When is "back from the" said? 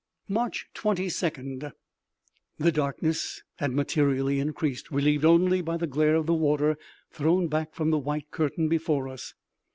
7.47-7.99